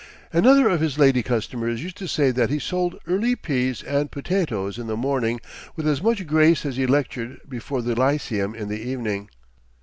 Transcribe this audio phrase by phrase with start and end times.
[0.33, 4.79] Another of his lady customers used to say that he sold early peas and potatoes
[4.79, 5.39] in the morning
[5.75, 9.29] with as much grace as he lectured before the Lyceum in the evening.